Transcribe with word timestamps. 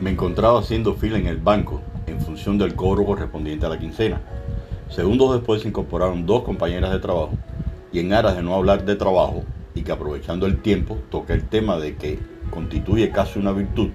Me 0.00 0.10
encontraba 0.10 0.60
haciendo 0.60 0.94
fila 0.94 1.18
en 1.18 1.26
el 1.26 1.38
banco 1.38 1.80
en 2.06 2.20
función 2.20 2.58
del 2.58 2.74
cobro 2.74 3.04
correspondiente 3.04 3.64
a 3.64 3.70
la 3.70 3.78
quincena. 3.78 4.20
Segundos 4.90 5.34
después 5.34 5.62
se 5.62 5.68
incorporaron 5.68 6.26
dos 6.26 6.42
compañeras 6.42 6.92
de 6.92 6.98
trabajo 6.98 7.32
y 7.92 8.00
en 8.00 8.12
aras 8.12 8.36
de 8.36 8.42
no 8.42 8.54
hablar 8.54 8.84
de 8.84 8.94
trabajo 8.94 9.42
y 9.74 9.82
que 9.82 9.92
aprovechando 9.92 10.46
el 10.46 10.60
tiempo 10.60 10.98
toqué 11.10 11.32
el 11.32 11.44
tema 11.44 11.78
de 11.78 11.96
que 11.96 12.18
constituye 12.50 13.10
casi 13.10 13.38
una 13.38 13.52
virtud 13.52 13.88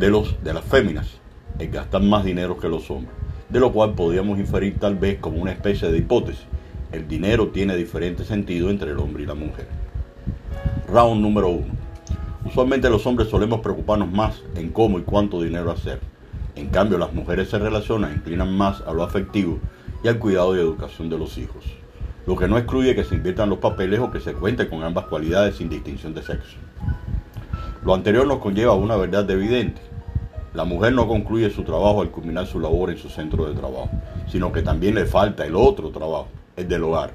de, 0.00 0.08
los, 0.08 0.42
de 0.42 0.54
las 0.54 0.64
féminas 0.64 1.18
el 1.58 1.70
gastar 1.70 2.02
más 2.02 2.24
dinero 2.24 2.56
que 2.58 2.68
los 2.68 2.90
hombres, 2.90 3.14
de 3.48 3.60
lo 3.60 3.72
cual 3.72 3.94
podríamos 3.94 4.38
inferir 4.38 4.78
tal 4.78 4.94
vez 4.94 5.18
como 5.18 5.38
una 5.38 5.52
especie 5.52 5.90
de 5.90 5.98
hipótesis. 5.98 6.46
El 6.92 7.06
dinero 7.06 7.48
tiene 7.48 7.76
diferente 7.76 8.24
sentido 8.24 8.70
entre 8.70 8.92
el 8.92 8.98
hombre 8.98 9.24
y 9.24 9.26
la 9.26 9.34
mujer. 9.34 9.66
Round 10.90 11.20
número 11.20 11.48
uno. 11.48 11.77
Usualmente 12.44 12.88
los 12.88 13.06
hombres 13.06 13.28
solemos 13.28 13.60
preocuparnos 13.60 14.10
más 14.10 14.42
en 14.54 14.70
cómo 14.70 14.98
y 14.98 15.02
cuánto 15.02 15.42
dinero 15.42 15.70
hacer. 15.70 16.00
En 16.54 16.68
cambio, 16.68 16.98
las 16.98 17.12
mujeres 17.12 17.50
se 17.50 17.58
relacionan, 17.58 18.14
inclinan 18.14 18.56
más 18.56 18.80
a 18.82 18.92
lo 18.92 19.02
afectivo 19.02 19.58
y 20.02 20.08
al 20.08 20.18
cuidado 20.18 20.56
y 20.56 20.60
educación 20.60 21.08
de 21.10 21.18
los 21.18 21.36
hijos. 21.38 21.64
Lo 22.26 22.36
que 22.36 22.48
no 22.48 22.58
excluye 22.58 22.94
que 22.94 23.04
se 23.04 23.16
inviertan 23.16 23.48
los 23.48 23.58
papeles 23.58 24.00
o 24.00 24.10
que 24.10 24.20
se 24.20 24.34
cuente 24.34 24.68
con 24.68 24.82
ambas 24.82 25.06
cualidades 25.06 25.56
sin 25.56 25.68
distinción 25.68 26.14
de 26.14 26.22
sexo. 26.22 26.56
Lo 27.84 27.94
anterior 27.94 28.26
nos 28.26 28.38
conlleva 28.38 28.74
una 28.74 28.96
verdad 28.96 29.28
evidente. 29.30 29.80
La 30.54 30.64
mujer 30.64 30.92
no 30.92 31.06
concluye 31.08 31.50
su 31.50 31.62
trabajo 31.62 32.02
al 32.02 32.10
culminar 32.10 32.46
su 32.46 32.60
labor 32.60 32.90
en 32.90 32.98
su 32.98 33.08
centro 33.08 33.46
de 33.46 33.54
trabajo, 33.54 33.90
sino 34.26 34.52
que 34.52 34.62
también 34.62 34.94
le 34.94 35.06
falta 35.06 35.46
el 35.46 35.56
otro 35.56 35.90
trabajo, 35.90 36.28
el 36.56 36.68
del 36.68 36.84
hogar, 36.84 37.12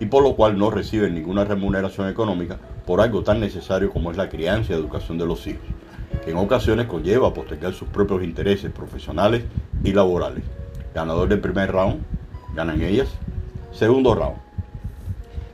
y 0.00 0.06
por 0.06 0.22
lo 0.22 0.34
cual 0.34 0.58
no 0.58 0.70
recibe 0.70 1.10
ninguna 1.10 1.44
remuneración 1.44 2.08
económica 2.08 2.58
por 2.86 3.00
algo 3.00 3.22
tan 3.22 3.40
necesario 3.40 3.90
como 3.90 4.10
es 4.10 4.16
la 4.16 4.28
crianza 4.28 4.72
y 4.72 4.76
educación 4.76 5.18
de 5.18 5.26
los 5.26 5.46
hijos, 5.46 5.64
que 6.24 6.30
en 6.30 6.36
ocasiones 6.36 6.86
conlleva 6.86 7.32
postergar 7.32 7.72
sus 7.72 7.88
propios 7.88 8.22
intereses 8.22 8.70
profesionales 8.70 9.44
y 9.82 9.92
laborales. 9.92 10.44
Ganador 10.94 11.28
del 11.28 11.40
primer 11.40 11.72
round, 11.72 12.02
ganan 12.54 12.82
ellas. 12.82 13.08
Segundo 13.72 14.14
round, 14.14 14.36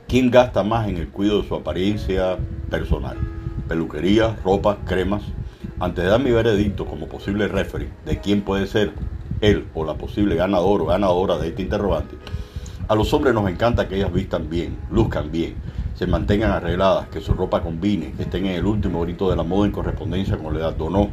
¿quién 0.07 0.29
gasta 0.29 0.63
más 0.63 0.87
en 0.87 0.97
el 0.97 1.07
cuidado 1.09 1.41
de 1.41 1.47
su 1.47 1.55
apariencia 1.55 2.37
personal? 2.69 3.17
Peluquería, 3.67 4.35
ropa, 4.43 4.77
cremas. 4.85 5.23
Antes 5.79 6.03
de 6.03 6.09
dar 6.11 6.21
mi 6.21 6.31
veredicto 6.31 6.85
como 6.85 7.07
posible 7.07 7.47
referee 7.47 7.89
de 8.05 8.19
quién 8.19 8.41
puede 8.41 8.67
ser 8.67 8.91
él 9.39 9.65
o 9.73 9.83
la 9.83 9.95
posible 9.95 10.35
ganador 10.35 10.81
o 10.81 10.85
ganadora 10.85 11.37
de 11.37 11.47
este 11.47 11.63
interrogante, 11.63 12.15
a 12.91 12.95
los 12.95 13.13
hombres 13.13 13.33
nos 13.33 13.49
encanta 13.49 13.87
que 13.87 13.95
ellas 13.95 14.11
vistan 14.11 14.49
bien, 14.49 14.75
luzcan 14.91 15.31
bien, 15.31 15.55
se 15.95 16.07
mantengan 16.07 16.51
arregladas, 16.51 17.07
que 17.07 17.21
su 17.21 17.31
ropa 17.33 17.61
combine, 17.61 18.11
que 18.11 18.23
estén 18.23 18.45
en 18.47 18.55
el 18.55 18.65
último 18.65 18.99
grito 19.03 19.29
de 19.29 19.37
la 19.37 19.43
moda 19.43 19.65
en 19.65 19.71
correspondencia 19.71 20.37
con 20.37 20.53
la 20.53 20.59
edad 20.59 20.81
o 20.81 20.89
no, 20.89 21.09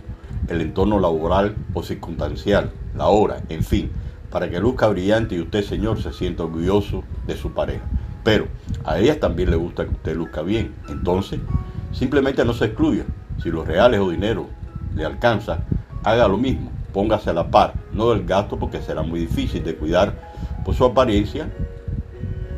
el 0.48 0.60
entorno 0.60 0.98
laboral 0.98 1.54
o 1.74 1.84
circunstancial, 1.84 2.72
la 2.96 3.06
hora, 3.06 3.42
en 3.48 3.62
fin, 3.62 3.92
para 4.28 4.50
que 4.50 4.58
luzca 4.58 4.88
brillante 4.88 5.36
y 5.36 5.40
usted, 5.40 5.62
señor, 5.62 6.02
se 6.02 6.12
sienta 6.12 6.42
orgulloso 6.42 7.04
de 7.28 7.36
su 7.36 7.52
pareja. 7.52 7.84
Pero 8.24 8.48
a 8.84 8.98
ellas 8.98 9.20
también 9.20 9.48
le 9.48 9.56
gusta 9.56 9.84
que 9.84 9.94
usted 9.94 10.16
luzca 10.16 10.42
bien. 10.42 10.74
Entonces, 10.88 11.38
simplemente 11.92 12.44
no 12.44 12.54
se 12.54 12.64
excluya. 12.64 13.04
Si 13.40 13.50
los 13.50 13.68
reales 13.68 14.00
o 14.00 14.10
dinero 14.10 14.48
le 14.96 15.04
alcanza, 15.04 15.60
haga 16.02 16.26
lo 16.26 16.38
mismo. 16.38 16.72
Póngase 16.92 17.30
a 17.30 17.34
la 17.34 17.48
par, 17.48 17.74
no 17.92 18.10
del 18.10 18.26
gasto 18.26 18.58
porque 18.58 18.82
será 18.82 19.02
muy 19.02 19.20
difícil 19.20 19.62
de 19.62 19.76
cuidar 19.76 20.28
su 20.74 20.84
apariencia. 20.84 21.48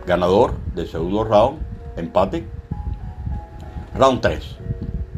Ganador 0.06 0.55
del 0.75 0.89
segundo 0.89 1.25
round, 1.25 1.58
empate. 1.97 2.47
Round 3.94 4.20
3. 4.20 4.56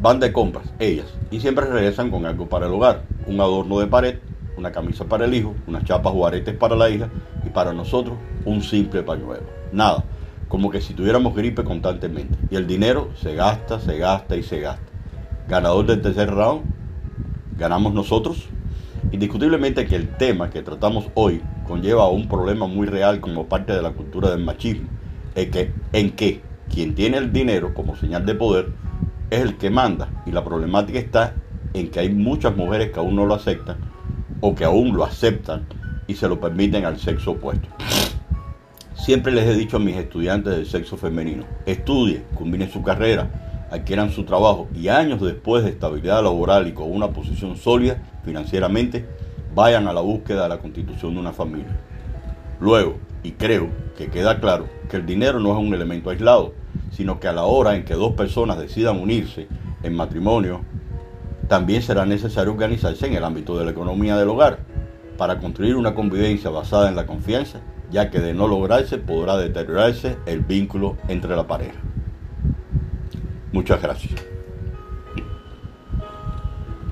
Van 0.01 0.19
de 0.19 0.33
compras, 0.33 0.73
ellas, 0.79 1.07
y 1.31 1.39
siempre 1.41 1.67
regresan 1.67 2.11
con 2.11 2.27
algo 2.27 2.49
para 2.49 2.67
el 2.67 2.73
hogar. 2.73 3.03
Un 3.27 3.41
adorno 3.41 3.79
de 3.79 3.87
pared, 3.87 4.19
una 4.57 4.73
camisa 4.73 5.05
para 5.05 5.25
el 5.25 5.35
hijo, 5.35 5.55
unas 5.67 5.85
chapas 5.85 6.13
o 6.15 6.27
aretes 6.27 6.57
para 6.57 6.75
la 6.75 6.91
hija 6.91 7.09
y 7.47 7.51
para 7.51 7.73
nosotros 7.73 8.17
un 8.45 8.63
simple 8.63 9.03
pañuelo. 9.03 9.45
Nada, 9.73 10.05
como 10.49 10.71
que 10.71 10.81
si 10.81 10.93
tuviéramos 10.95 11.35
gripe 11.35 11.65
constantemente. 11.65 12.37
Y 12.51 12.57
el 12.57 12.67
dinero 12.67 13.11
se 13.15 13.35
gasta, 13.35 13.81
se 13.81 13.97
gasta 13.97 14.37
y 14.37 14.43
se 14.43 14.61
gasta. 14.61 14.85
Ganador 15.49 15.87
del 15.87 16.03
tercer 16.03 16.31
round, 16.31 16.63
ganamos 17.57 17.95
nosotros. 17.95 18.49
Indiscutiblemente 19.11 19.87
que 19.87 19.97
el 19.97 20.09
tema 20.17 20.51
que 20.51 20.63
tratamos 20.63 21.07
hoy 21.15 21.43
conlleva 21.73 22.07
un 22.09 22.29
problema 22.29 22.67
muy 22.67 22.87
real 22.87 23.19
como 23.21 23.47
parte 23.47 23.73
de 23.73 23.81
la 23.81 23.93
cultura 23.93 24.29
del 24.29 24.45
machismo, 24.45 24.89
en 25.35 25.51
que, 25.51 25.73
en 25.95 26.11
que 26.11 26.43
quien 26.71 26.95
tiene 26.95 27.17
el 27.17 27.33
dinero 27.33 27.73
como 27.73 27.97
señal 27.97 28.27
de 28.27 28.35
poder 28.35 28.69
es 29.31 29.41
el 29.41 29.57
que 29.57 29.71
manda 29.71 30.23
y 30.27 30.33
la 30.33 30.45
problemática 30.45 30.99
está 30.99 31.33
en 31.73 31.91
que 31.91 32.01
hay 32.01 32.11
muchas 32.11 32.55
mujeres 32.55 32.91
que 32.93 32.99
aún 32.99 33.17
no 33.17 33.25
lo 33.25 33.33
aceptan 33.33 33.79
o 34.43 34.55
que 34.55 34.67
aún 34.67 34.95
lo 34.95 35.03
aceptan 35.03 35.65
y 36.07 36.15
se 36.15 36.29
lo 36.29 36.39
permiten 36.39 36.85
al 36.85 36.99
sexo 36.99 37.31
opuesto. 37.31 37.69
Siempre 38.95 39.33
les 39.33 39.47
he 39.47 39.55
dicho 39.55 39.79
a 39.79 39.81
mis 39.81 39.97
estudiantes 39.97 40.55
del 40.55 40.67
sexo 40.67 40.99
femenino, 40.99 41.45
estudien, 41.65 42.25
combinen 42.35 42.71
su 42.71 42.83
carrera, 42.83 43.31
adquieran 43.71 44.11
su 44.11 44.25
trabajo 44.25 44.69
y 44.75 44.89
años 44.89 45.23
después 45.23 45.65
de 45.65 45.71
estabilidad 45.71 46.23
laboral 46.23 46.69
y 46.69 46.73
con 46.73 46.93
una 46.93 47.09
posición 47.09 47.57
sólida 47.57 47.97
financieramente, 48.27 49.07
vayan 49.55 49.87
a 49.89 49.93
la 49.93 50.01
búsqueda 50.01 50.45
de 50.45 50.49
la 50.49 50.59
constitución 50.59 51.15
de 51.15 51.21
una 51.21 51.33
familia. 51.33 51.79
Luego, 52.61 52.97
y 53.23 53.33
creo 53.33 53.69
que 53.97 54.09
queda 54.09 54.41
claro, 54.41 54.67
que 54.89 54.97
el 54.97 55.07
dinero 55.07 55.41
no 55.41 55.53
es 55.53 55.59
un 55.59 55.75
elemento 55.75 56.11
aislado, 56.11 56.55
sino 56.91 57.21
que 57.21 57.29
a 57.29 57.33
la 57.33 57.45
hora 57.45 57.75
en 57.75 57.85
que 57.85 57.95
dos 57.95 58.13
personas 58.13 58.59
decidan 58.59 59.01
unirse 59.01 59.49
en 59.83 59.95
matrimonio, 59.95 60.61
también 61.49 61.83
será 61.83 62.07
necesario 62.07 62.53
organizarse 62.53 63.07
en 63.07 63.15
el 63.15 63.25
ámbito 63.25 63.59
de 63.59 63.65
la 63.65 63.73
economía 63.73 64.17
del 64.17 64.29
hogar 64.29 64.61
para 65.19 65.39
construir 65.39 65.77
una 65.77 65.95
convivencia 65.95 66.51
basada 66.51 66.89
en 66.89 66.97
la 66.97 67.07
confianza, 67.07 67.61
ya 67.91 68.11
que 68.11 68.21
de 68.21 68.33
no 68.33 68.49
lograrse 68.49 68.99
podrá 68.99 69.37
deteriorarse 69.37 70.17
el 70.27 70.41
vínculo 70.41 70.97
entre 71.09 71.37
la 71.37 71.47
pareja. 71.47 71.79
Muchas 73.53 73.83
gracias. 73.83 74.32